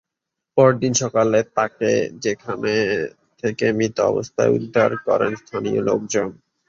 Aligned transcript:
পরদিন 0.57 0.93
সকালে 1.01 1.39
তাঁকে 1.55 1.91
সেখান 2.23 2.59
থেকে 3.43 3.65
মৃত 3.77 3.97
অবস্থায় 4.11 4.53
উদ্ধার 4.57 4.91
করেন 5.07 5.31
স্থানীয় 5.41 5.79
লোকজন। 5.89 6.27